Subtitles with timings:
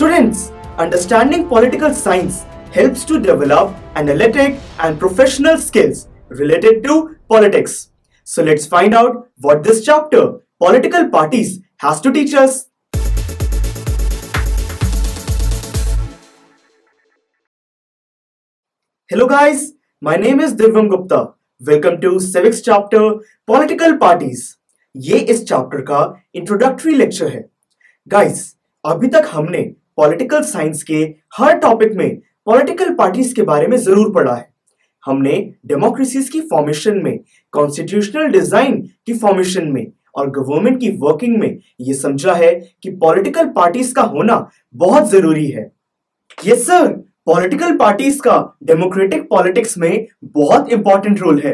[0.00, 7.90] Students, understanding political science helps to develop analytic and professional skills related to politics.
[8.24, 12.68] So let's find out what this chapter, Political Parties, has to teach us.
[19.08, 21.34] Hello guys, my name is Divyam Gupta.
[21.60, 24.56] Welcome to Civics chapter Political Parties.
[24.96, 26.00] ये इस chapter का
[26.34, 27.48] introductory lecture है
[28.08, 29.62] guys अभी तक हमने
[29.97, 31.03] political science के
[31.37, 34.49] हर topic में पॉलिटिकल पार्टीज़ के बारे में ज़रूर पढ़ा है।
[35.03, 35.31] हमने
[35.65, 37.19] डेमोक्रेसीज की फॉर्मेशन में
[37.53, 42.53] कॉन्स्टिट्यूशनल डिज़ाइन की फॉर्मेशन में और गवर्नमेंट की वर्किंग में ये समझा है
[42.83, 45.71] कि पॉलिटिकल पार्टीज़ का होना बहुत ज़रूरी है।
[46.37, 46.87] यस सर
[47.25, 51.53] पॉलिटिकल पार्टीज़ का डेमोक्रेटिक पॉलिटिक्स में बहुत इंपॉर्टेंट रोल है।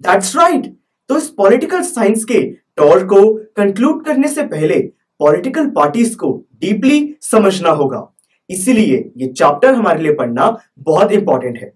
[0.00, 0.74] That's right right.
[1.10, 2.40] तो इस पॉलिटिकल साइंस के
[2.76, 3.22] टॉर को
[3.56, 4.78] कंक्लूड करने से पहले
[5.20, 8.14] पॉलिटिकल पार्टीज़ को डीपली समझना होगा।
[8.50, 11.72] इसीलिए ये चैप्टर हमारे लिए पढ़ना बहुत इंपॉर्टेंट है।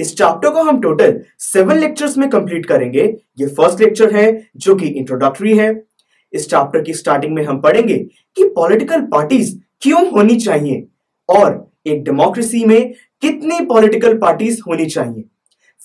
[0.00, 4.74] इस चैप्टर को हम टोटल सेवन लेक्चर्स में कंप्लीट करेंगे। ये फ़र्स्ट लेक्चर है, जो
[4.76, 5.84] कि इंट्रोडक्टरी है।
[6.32, 7.98] इस चैप्टर की स्टार्टिंग में हम पढ़ेंगे
[8.36, 10.86] कि पॉलिटिकल पार्टीज़ क्यों होनी चाहिए
[11.28, 15.24] और एक डेमोक्रेसी में कितनी पॉलिटिकल पार्टीज़ होनी चाहिए।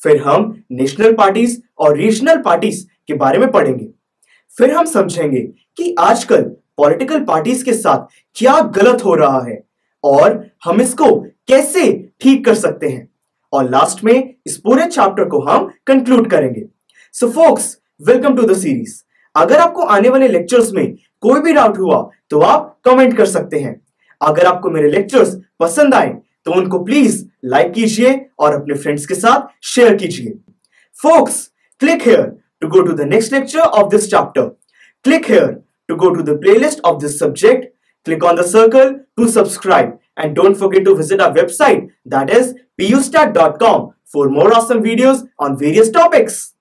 [0.03, 3.87] फिर हम नेशनल पार्टीज़ और रीजनल पार्टीज़ के बारे में पढ़ेंगे।
[4.57, 5.41] फिर हम समझेंगे
[5.77, 6.51] कि आजकल
[6.81, 9.61] पॉलिटिकल पार्टीज़ के साथ क्या गलत हो रहा है
[10.03, 11.15] और हम इसको
[11.47, 13.07] कैसे ठीक कर सकते हैं?
[13.53, 16.65] और लास्ट में इस पूरे चैप्टर को हम कंक्लूड करेंगे।
[17.15, 19.01] So folks welcome to the series
[19.35, 20.93] अगर आपको आने वाले लेक्चर्स में
[21.23, 23.75] कोई भी डाउट हुआ तो आप कमेंट कर सकते हैं।
[24.21, 26.09] अगर आपको मेरे लेक्चर्स पसंद आए
[26.45, 30.33] तो उनको प्लीज़ लाइक कीजिए और अपने फ्रेंड्स के साथ शेयर कीजिए।
[30.95, 31.45] Folks
[31.81, 32.21] click here
[32.61, 34.47] to go to the next lecture of this chapter
[35.05, 35.47] click here
[35.91, 37.75] to go to the playlist of this subject,
[38.05, 42.55] click on the circle to subscribe and don't forget to visit our website that is
[42.79, 46.53] pustat.com for more awesome videos on various topics.